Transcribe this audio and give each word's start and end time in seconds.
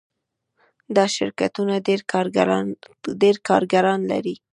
دا 0.95 1.05
شرکتونه 1.15 1.73
ډیر 3.23 3.35
کارګران 3.47 3.99
لري. 4.11 4.35